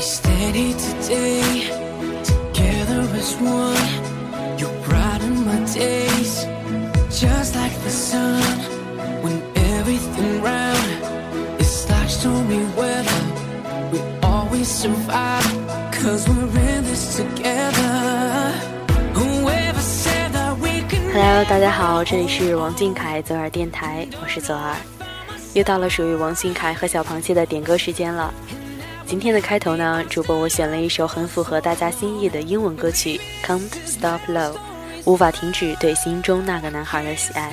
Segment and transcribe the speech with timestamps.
[0.00, 1.68] We stand here today,
[2.24, 3.76] together as one.
[4.56, 6.46] You brighten my days,
[7.10, 8.40] just like the sun.
[9.20, 13.22] When everything round is like stormy weather,
[13.92, 15.44] we always survive,
[15.92, 18.54] cause we're in this together.
[19.12, 24.76] Whoever said that we can Hello，大家好，这里是王俊凯左耳电台，我是左耳，
[25.52, 28.32] 又到了属于王俊凯和小螃蟹的点歌时间了。
[29.10, 34.52] 今天的开头呢，主播我选了一首很符合大家心意的英文歌曲《Can't Stop Love》，
[35.04, 37.52] 无法停止对心中那个男孩的喜爱。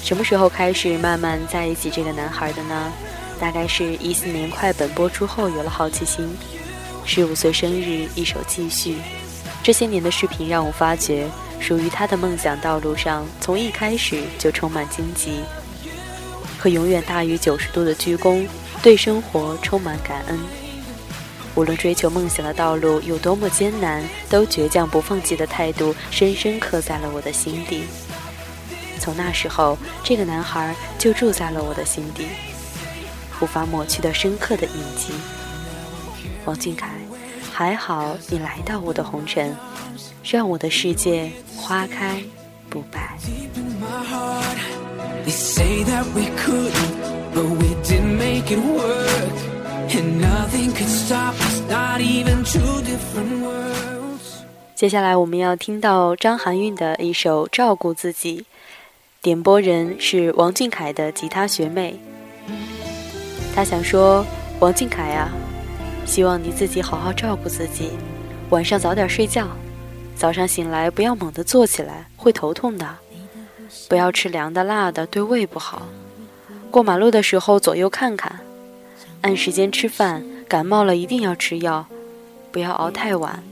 [0.00, 2.92] 什么时候开始慢慢在一起这个男孩的呢？
[3.40, 6.24] 大概是一四年快本播出后有了好奇心，
[7.04, 8.98] 十五岁生日一首继续。
[9.60, 15.40] 这些年的视频让我发觉，属于他的梦想道路上，从一开始就充满荆棘，
[16.56, 18.46] 和永远大于九十度的鞠躬。
[18.84, 20.38] 对生活充满感恩，
[21.54, 27.84] 无论追求梦想的道路有多么艰难，都倔强不放弃的态度深深刻在了我的心底。
[29.00, 32.26] 从那时候，这个男孩就住在了我的心底，
[33.40, 35.14] 无法抹去的深刻的印记。
[36.44, 36.90] 王俊凯，
[37.50, 39.56] 还好你来到我的红尘，
[40.22, 42.22] 让我的世界花开
[42.68, 43.16] 不败。
[43.22, 44.58] deep in my heart.
[45.24, 49.34] They say that we couldn't, but we did make it work.
[49.90, 54.42] And nothing could stop us, not even two different worlds.
[54.74, 58.40] 接下来我们要听到张含韵的一首《照顾自己》，
[59.22, 62.00] 点播人是王俊凯的吉他学妹。
[63.54, 64.26] 他想说
[64.58, 65.30] ：“王俊凯啊，
[66.04, 67.90] 希望你自己好好照顾自己，
[68.50, 69.46] 晚上早点睡觉，
[70.16, 72.84] 早上醒来不要猛地坐起来，会头痛的。
[73.88, 75.82] 不要吃凉的辣的，对胃不好。
[76.74, 78.40] 过马路的时候左右看看，
[79.20, 81.86] 按时间吃饭，感冒了一定要吃药，
[82.50, 83.44] 不要熬太晚。”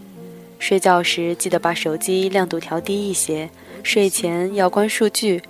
[0.58, 3.48] 睡觉时记得把手机亮度调低一些，
[3.84, 5.40] 睡前要关数据，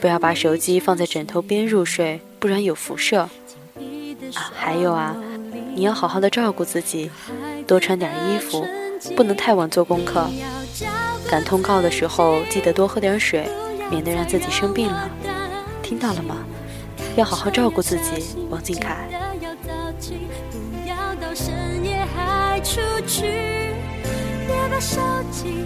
[0.00, 3.22] 不要把手机放在枕头边入睡，不然有辐射。
[3.22, 5.16] 啊，还有啊，
[5.74, 7.10] 你要好好的照顾自己，
[7.66, 8.64] 多穿点衣服，
[9.16, 10.30] 不能太晚做功课。
[11.28, 13.48] 赶通告的时候记得多喝点水，
[13.90, 15.10] 免得让自己生病了。
[15.82, 16.36] 听到了吗？
[17.16, 19.08] 要好好照顾自己，王俊凯。
[20.50, 23.74] 不要到深夜还出去。
[24.46, 25.00] 别把手
[25.30, 25.64] 机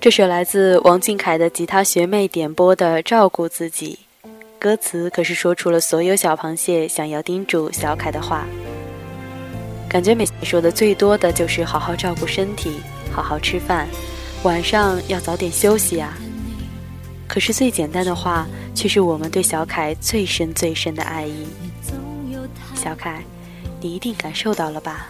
[0.00, 3.98] 这首来自王俊凯的吉他学妹点播的《照顾自己》，
[4.58, 8.46] 歌词可是说出了所有小螃蟹想要叮嘱小凯的话。
[9.90, 12.80] 感觉每次说的最多的就是好好照顾身体，
[13.12, 13.86] 好好吃饭，
[14.42, 16.16] 晚上要早点休息啊。
[17.28, 21.46] 可是最简单的话，却是我们对小凯最深最深的爱意。
[22.74, 23.22] 小凯，
[23.82, 25.08] 你一定感受到了吧？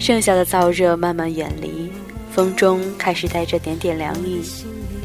[0.00, 1.92] 剩下的燥热慢慢远离，
[2.34, 4.42] 风中开始带着点点凉意。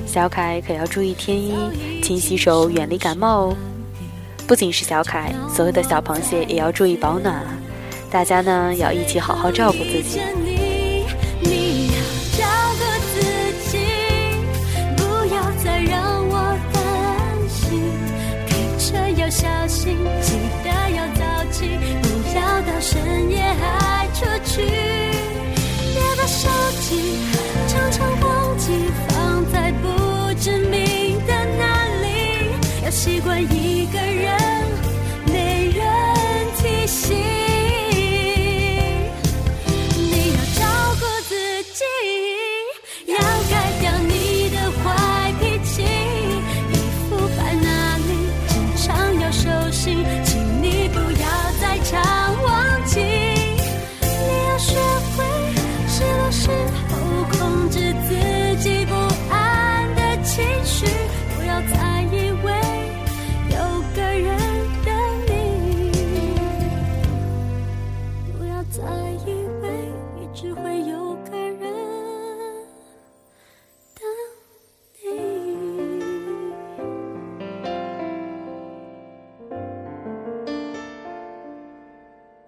[0.05, 1.53] 小凯可要注意添衣，
[2.01, 3.57] 勤洗手，远离感冒哦。
[4.47, 7.57] 不仅是小凯，所有的小螃蟹也要注意保暖啊！
[8.09, 10.21] 大家呢要一起好好照顾自己。
[20.21, 20.33] 记
[20.63, 22.07] 得要早起，不
[22.38, 24.96] 要到深夜还出去。
[27.68, 28.72] 常常忘记
[29.10, 32.50] 放在不知名的那里。
[32.86, 33.67] 要习惯一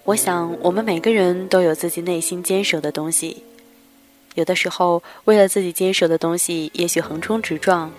[0.09, 3.43] 我想，我们每个人都有自己内心坚守的东西。
[4.33, 7.91] 有的时候，为了自己坚守的东西，也许横冲直撞，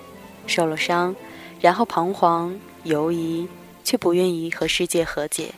[0.45, 1.15] 受了伤，
[1.61, 3.47] 然后彷徨犹疑，
[3.85, 5.53] 却不愿意和世界和解。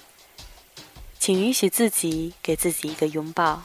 [1.19, 3.62] 请允许自己给自己一个拥抱，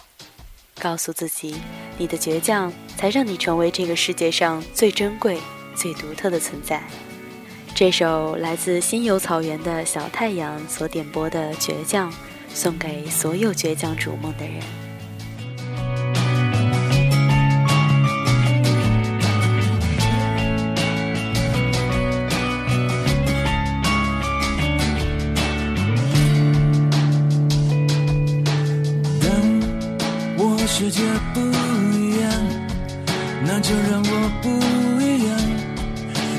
[0.79, 1.55] 告诉自己，
[1.97, 5.37] 你的倔强才让你成为这个世界上最珍贵、
[5.75, 6.81] 最独特的存在。
[7.75, 12.09] 这首来自心有草原的小太阳所点播的《倔强》，
[12.53, 14.61] 送给所有倔强逐梦的人。
[30.39, 31.01] 我世界
[31.33, 31.39] 不
[31.97, 32.31] 一样，
[33.45, 34.49] 那就让我不
[35.01, 35.29] 一样。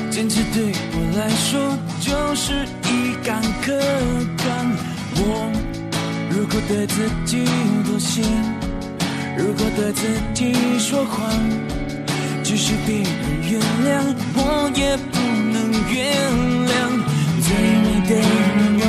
[0.09, 3.77] 坚持对我来说就是一杆可
[4.37, 4.47] 干。
[5.15, 5.51] 我
[6.39, 7.43] 如果对自己
[7.83, 8.21] 妥协，
[9.35, 11.29] 如果对自己说谎，
[12.41, 13.05] 即使别人
[13.43, 15.19] 原谅，我也不
[15.51, 15.99] 能原
[16.65, 16.71] 谅。
[17.43, 17.51] 最
[17.83, 18.23] 美的愿
[18.79, 18.87] 望，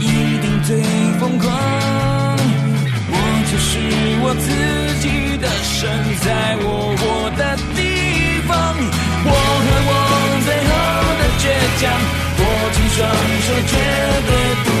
[0.00, 0.02] 一
[0.40, 0.80] 定最
[1.20, 1.44] 疯狂。
[3.12, 3.14] 我
[3.52, 3.70] 就是
[4.24, 4.48] 我自
[5.02, 5.04] 己
[5.36, 5.76] 的神，
[6.24, 7.02] 在我活
[7.36, 7.78] 的地
[8.48, 8.50] 方。
[9.24, 9.92] 我和我
[10.46, 10.72] 最后
[11.20, 11.44] 的倔
[11.82, 11.84] 强，
[12.40, 12.40] 握
[12.72, 12.98] 紧双
[13.44, 13.72] 手，绝
[14.26, 14.32] 对
[14.64, 14.71] 不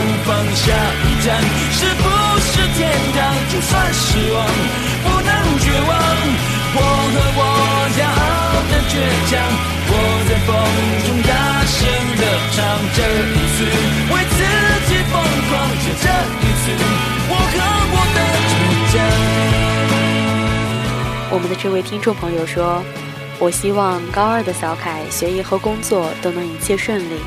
[0.54, 0.72] 下。
[1.04, 1.38] 一站
[1.72, 2.04] 是不
[2.40, 2.80] 是天
[3.14, 3.18] 堂？
[3.50, 4.36] 就算失望，
[5.04, 5.30] 不能
[5.60, 5.90] 绝望。
[6.74, 6.78] 我
[7.12, 7.40] 和我
[7.94, 8.22] 骄傲
[8.70, 8.94] 的倔
[9.28, 9.32] 强，
[9.88, 9.92] 我
[10.26, 10.50] 在风
[11.04, 11.30] 中大
[11.68, 11.76] 声
[12.16, 12.22] 的
[12.56, 12.58] 唱。
[12.94, 12.98] 这
[13.28, 13.56] 一次
[14.10, 14.40] 为自
[14.88, 15.14] 己疯
[15.48, 15.50] 狂，
[15.84, 16.06] 就这
[16.40, 16.64] 一次，
[17.28, 17.54] 我和
[17.92, 18.18] 我的
[18.48, 18.52] 倔
[18.92, 18.94] 强。
[21.30, 22.82] 我们的这位听众朋友说
[23.38, 27.20] ：“我希望高二的小凯学业和工作都能一切顺利，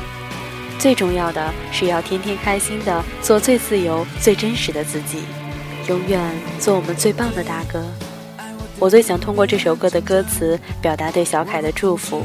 [0.78, 5.22] 最重要的是要天天开心的做最自由、最真实的自己，
[5.88, 6.20] 永远
[6.60, 7.84] 做我们最棒的大哥。”
[8.78, 12.22] 我最想通过这首歌的歌词表达对小凯的祝福。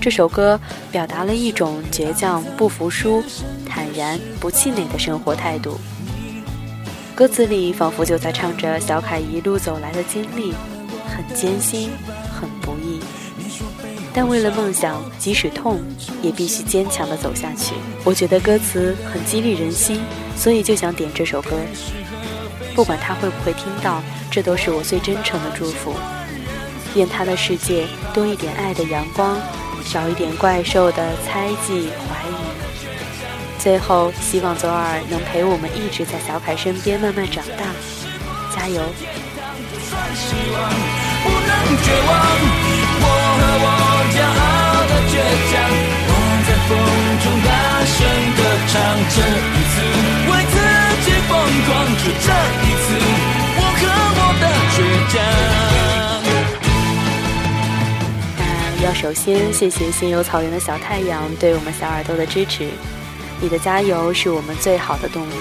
[0.00, 0.58] 这首歌
[0.90, 3.22] 表达了一种倔强、不服输、
[3.64, 5.78] 坦然、不气馁的生活态度。
[7.14, 10.52] 歌词里仿佛就在唱着小凯一路走来的经历，
[11.06, 11.90] 很艰辛，
[14.12, 15.80] 但为了梦想，即使痛，
[16.20, 17.74] 也必须坚强地走下去。
[18.04, 20.00] 我觉得歌词很激励人心，
[20.36, 21.50] 所以就想点这首歌。
[22.74, 25.94] 不管他会不会听到，这都是我最真诚的祝福。
[26.96, 29.38] 愿他的世界多一点爱的阳光，
[29.84, 32.34] 少一点怪兽的猜忌怀疑。
[33.60, 37.66] 最后，希望左耳能陪我们一直在小凯身边慢慢长大，
[38.56, 38.82] 加油！
[44.10, 45.14] 骄傲的倔
[45.50, 45.52] 强，
[46.06, 46.12] 我
[46.46, 46.70] 在风
[47.22, 47.48] 中大
[47.86, 47.96] 声
[48.36, 48.38] 歌
[48.70, 48.74] 唱，
[49.10, 49.16] 这
[49.54, 49.74] 一次
[50.30, 50.54] 为自
[51.04, 51.30] 己疯
[51.66, 52.28] 狂，就这
[52.62, 52.86] 一次，
[53.56, 53.82] 我和
[54.18, 54.78] 我的倔
[55.12, 55.14] 强。
[58.82, 62.68] 要首先谢谢心有草原的小太阳对我们小耳朵的支持，
[63.40, 65.34] 你的加油是我们最好的动力。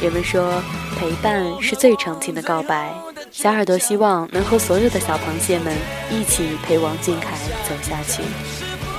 [0.00, 0.62] 人们说，
[0.98, 2.94] 陪伴是最长情的告白。
[3.30, 5.74] 小耳朵希望能和所有的小螃蟹们
[6.10, 7.36] 一起陪王俊凯
[7.68, 8.22] 走下去，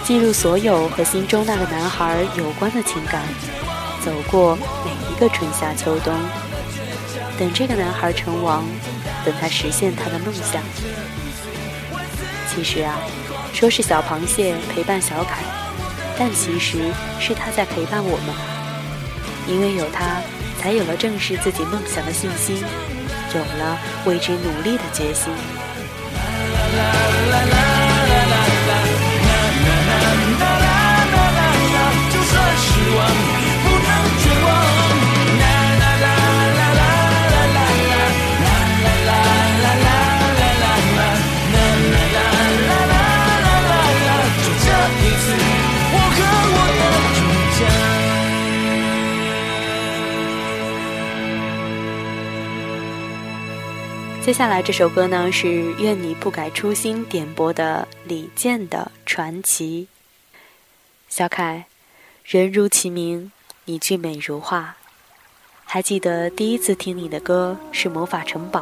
[0.03, 3.23] 记录所有和心中那个男孩有关的情感，
[4.03, 4.55] 走过
[4.85, 6.13] 每一个春夏秋冬，
[7.37, 8.63] 等这个男孩成王，
[9.25, 10.61] 等他实现他的梦想。
[12.53, 12.99] 其实啊，
[13.53, 15.43] 说是小螃蟹陪伴小凯。
[16.21, 16.79] 但其实
[17.17, 18.35] 是他在陪伴我们，
[19.47, 20.21] 因为有他，
[20.59, 22.61] 才有了正视自己梦想的信心，
[23.37, 25.31] 有了为之努力的决心。
[32.61, 33.28] 失望，
[54.21, 55.47] 接下来这首歌呢是
[55.79, 59.87] 《愿你不改初心》点播的李健的《传奇》。
[61.07, 61.65] 小凯，
[62.25, 63.31] 人如其名，
[63.65, 64.75] 你俊美如画。
[65.63, 68.59] 还记得第一次听你的歌是《魔法城堡》，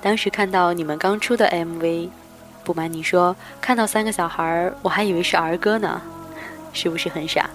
[0.00, 2.08] 当时看到你们刚出的 MV，
[2.64, 6.00] 不瞒你说，看到三个小孩儿我还以为是儿歌呢，
[6.72, 7.48] 是不是很傻？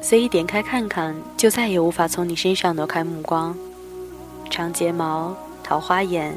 [0.00, 3.54] 所以点开看看，就再也无法从你身上挪开目光。
[4.48, 5.36] 长睫毛。
[5.66, 6.32] 桃花眼，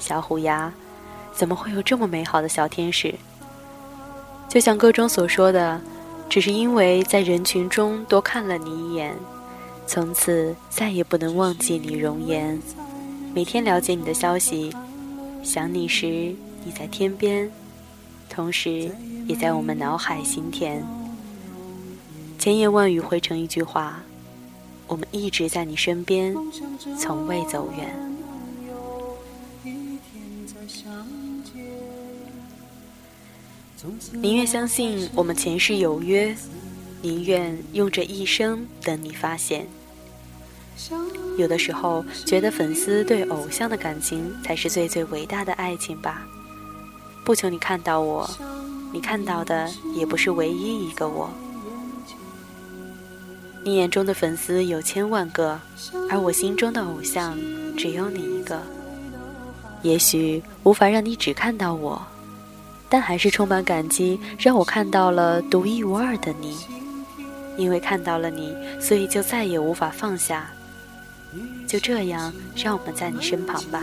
[0.00, 0.72] 小虎牙，
[1.32, 3.14] 怎么会有这么美好的小天使？
[4.48, 5.80] 就像歌中所说的，
[6.28, 9.14] 只是因为在人群中多看了你一眼，
[9.86, 12.60] 从此再也不能忘记你容颜，
[13.32, 14.74] 每天了解你的消息，
[15.44, 16.34] 想你时
[16.64, 17.48] 你在天边，
[18.28, 18.90] 同时
[19.28, 20.84] 也在我们脑海心田。
[22.36, 24.02] 千言万语汇成一句话：
[24.88, 26.34] 我们一直在你身边，
[26.98, 28.12] 从未走远。
[34.12, 36.34] 宁愿相信我们前世有约，
[37.00, 39.66] 宁愿用这一生等你发现。
[41.36, 46.26] 有的时候觉得粉丝对偶像的感情才是最最伟大的爱情吧。
[47.24, 48.28] 不求你看到我，
[48.92, 51.30] 你看到的也不是唯一一个我。
[53.64, 55.60] 你眼中的粉丝有千万个，
[56.10, 57.38] 而我心中的偶像
[57.76, 58.60] 只有你一个。
[59.82, 62.00] 也许无法让你只看到我。
[62.92, 66.58] 但还是充满感激，让我看到了独一无二的你。
[67.56, 70.50] 因为看到了你，所以就再也无法放下。
[71.66, 73.82] 就这样，让我们在你身旁吧。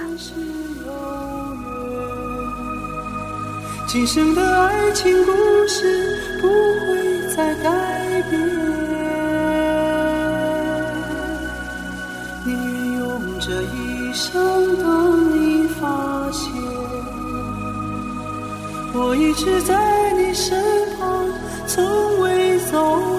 [3.88, 5.32] 今生的爱情故
[5.68, 8.40] 事不会再改变，
[12.46, 16.79] 宁愿用这一生等你发现。
[18.94, 20.58] 我一直在你身
[20.98, 21.28] 旁，
[21.68, 23.19] 从未走。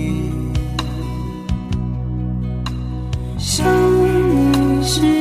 [3.63, 5.20] 风雨是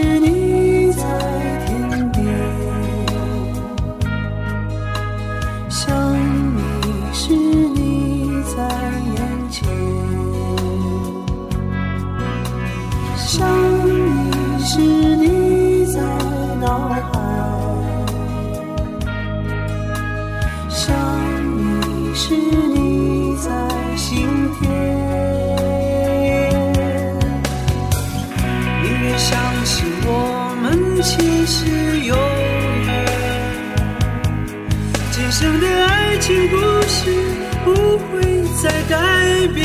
[38.62, 39.64] 在改变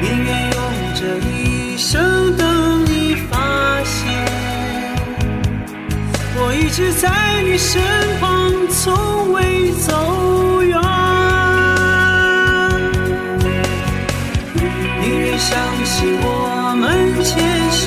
[0.00, 0.58] 宁愿用
[0.94, 3.36] 这一生等你发
[3.84, 4.00] 现。
[6.34, 7.82] 我一直在你身
[8.20, 10.80] 旁从未走远。
[15.02, 15.50] 宁愿相
[15.84, 17.36] 信我们前
[17.70, 17.79] 世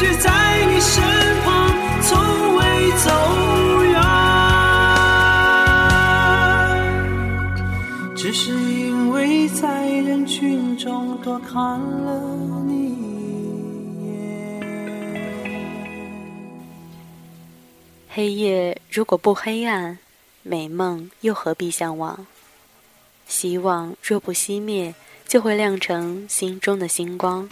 [0.00, 1.02] 直在你身
[1.44, 1.68] 旁，
[2.00, 3.10] 从未走
[3.84, 4.00] 远，
[8.16, 12.94] 只是因为在人群中多看了你
[14.00, 14.62] 一眼。
[18.08, 19.98] 黑夜如果不黑暗，
[20.42, 22.26] 美梦又何必向往？
[23.28, 24.94] 希望若不熄灭，
[25.28, 27.46] 就会亮成心中的星光。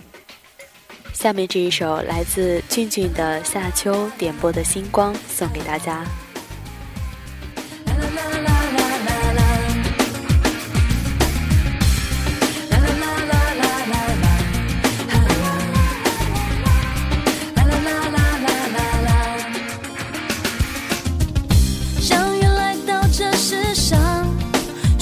[1.13, 6.05] 下面这一首来自俊俊的夏秋点播的《星光》，送给大家。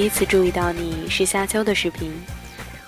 [0.00, 2.10] 第一次注意到你是夏秋的视频，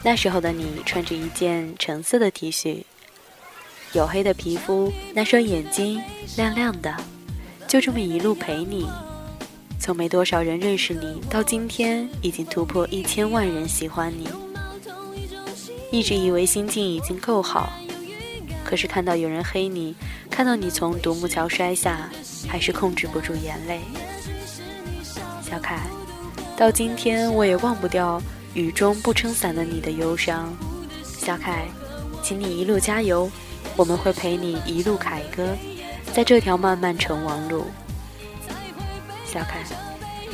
[0.03, 2.85] 那时候的你穿着一件橙色的 T 恤，
[3.93, 6.01] 黝黑的皮肤，那双眼睛
[6.39, 6.97] 亮亮的，
[7.69, 8.89] 就这么一路陪你，
[9.79, 14.27] 从没多少人认识你，到今天已经突破一千万人喜欢你。
[15.91, 17.71] 一直以为心境已经够好，
[18.65, 19.95] 可是看到有人黑你，
[20.31, 22.09] 看到你从独木桥摔下，
[22.49, 23.83] 还是控制不住眼泪。
[25.43, 25.79] 小凯。
[26.57, 28.23] 到今天，我也忘不掉
[28.55, 30.55] 雨中不撑伞的你的忧伤，
[31.03, 31.65] 小凯，
[32.23, 33.29] 请你一路加油，
[33.75, 35.49] 我们会陪你一路凯歌，
[36.13, 37.67] 在这条漫漫成王路。
[39.25, 39.65] 小凯，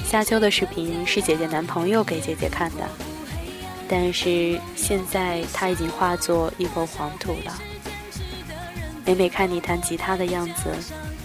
[0.04, 2.86] 夏秋的视频是姐姐男朋友给姐姐看的，
[3.88, 7.58] 但是现在他已经化作一抔黄土了。
[9.06, 10.64] 每每看你弹吉他的样子，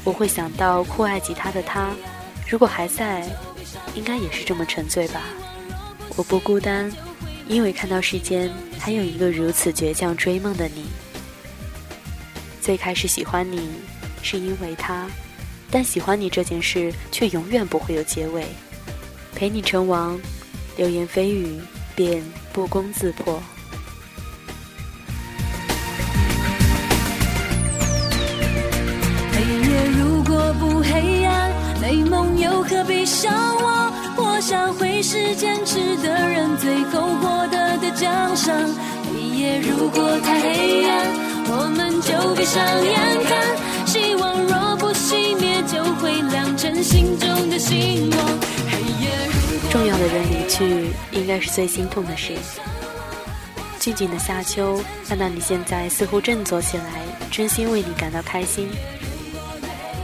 [0.06, 1.90] 我会想到酷爱吉他的他，
[2.48, 3.28] 如果还在。
[3.96, 5.22] 应该也是这么沉醉吧。
[6.16, 6.92] 我不孤单，
[7.48, 10.86] 因为看到世间还有一个如此倔强追梦的你。
[12.62, 13.70] 最开始喜欢你，
[14.22, 15.08] 是因为他，
[15.70, 18.46] 但喜欢你这件事却永远不会有结尾。
[19.36, 20.20] 陪你成王，
[20.78, 21.60] 流言蜚语
[21.96, 23.42] 便不攻自破。
[35.04, 38.56] 是坚持的人最后获得的奖赏。
[39.12, 41.06] 黑夜如果太黑暗，
[41.50, 43.86] 我们就闭上眼看。
[43.86, 48.26] 希望若不熄灭，就会亮成心中的星光。
[48.72, 49.12] 黑夜
[49.52, 52.34] 如重要的人离去，应该是最心痛的事。
[53.78, 56.86] 静静的夏秋，看到你现在似乎振作起来，
[57.30, 58.70] 真心为你感到开心。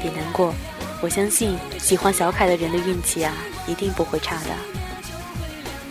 [0.02, 0.54] 别难过，
[1.02, 3.34] 我相信喜欢小凯的人的运气啊。
[3.68, 4.50] 一定不会差的，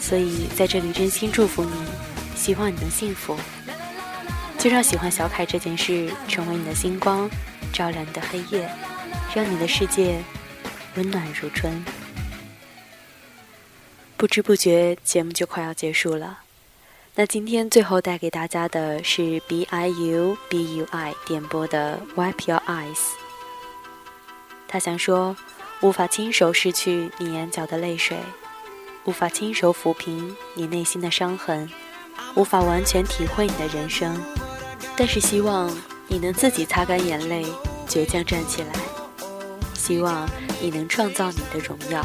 [0.08, 1.70] 所以在这里真心祝福你，
[2.34, 3.36] 希望你能幸福。
[4.58, 7.28] 就让喜欢小凯这件事成为你的星光，
[7.74, 8.70] 照亮你的黑夜，
[9.34, 10.18] 让你的世界
[10.94, 11.84] 温暖如春。
[14.16, 16.38] 不知不觉，节目就快要结束了。
[17.14, 22.94] 那今天最后带给大家的是 B I U B U I 点播的《Wipe Your Eyes》。
[24.66, 25.36] 他想说。
[25.80, 28.16] 无法亲手拭去你眼角的泪水，
[29.08, 31.66] 无法亲手抚平你内心的伤痕，
[32.34, 34.14] 无法完全体会你的人生，
[34.98, 35.74] 但是希望
[36.08, 37.46] 你能自己擦干眼泪，
[37.88, 38.68] 倔强站起来。
[39.72, 40.28] 希望
[40.60, 42.04] 你能创造你的荣耀。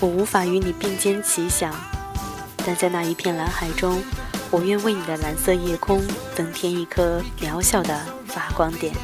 [0.00, 1.70] 我无法与你并肩齐享，
[2.64, 4.02] 但在那一片蓝海中，
[4.50, 6.02] 我愿为你的蓝色夜空
[6.34, 8.94] 增添一颗渺小的发光点。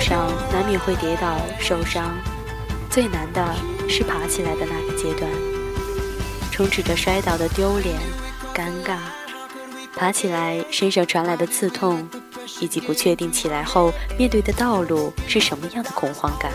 [0.00, 2.16] 上，难免会跌倒受伤，
[2.90, 3.54] 最难的
[3.88, 5.30] 是爬起来的那个阶段，
[6.50, 7.94] 充斥着摔倒的丢脸、
[8.54, 8.96] 尴尬，
[9.94, 12.08] 爬起来身上传来的刺痛，
[12.60, 16.50] 以及不确定起来后面对的道路是什么样的恐慌感，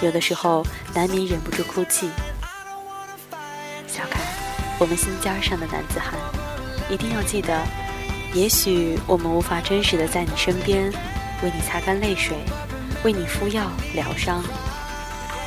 [0.00, 2.08] 有的时候难免忍不住哭泣。
[3.86, 4.20] 小凯，
[4.78, 6.14] 我们心尖上的男子汉，
[6.88, 7.60] 一定要记得，
[8.32, 10.90] 也许我们无法真实的在你身边，
[11.42, 12.36] 为你擦干泪水，
[13.02, 14.42] 为你敷药疗伤，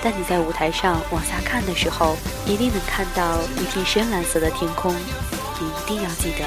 [0.03, 4.93] 但你在舞台上往下看的时候，一定能看到一片深蓝色的天空。
[4.93, 6.45] 你一定要记得，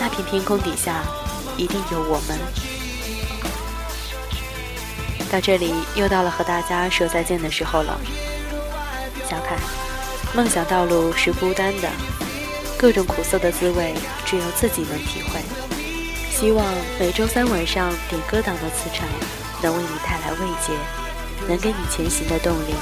[0.00, 1.02] 那片天空底下，
[1.56, 2.38] 一定有我们。
[5.30, 7.98] 到这里又到了和大家说再见的时候了，
[9.30, 9.56] 小凯。
[10.34, 11.88] 梦想道路是孤单的，
[12.78, 15.61] 各种苦涩的滋味只有自己能体会。
[16.42, 16.66] 希望
[16.98, 19.08] 每周三晚上点歌党的磁场
[19.62, 20.72] 能为你带来慰藉，
[21.46, 22.74] 能给你前行的动力。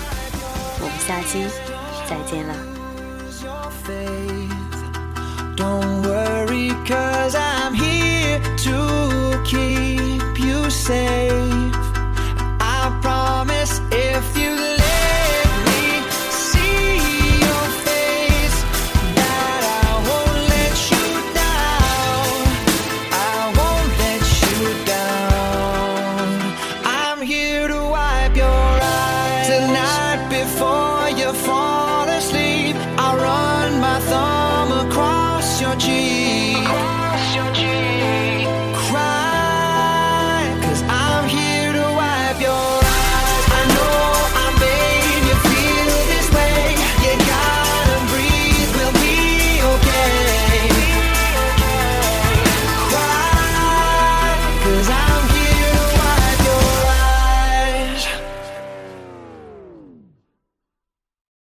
[0.80, 1.44] 我们下期
[2.08, 2.54] 再见了。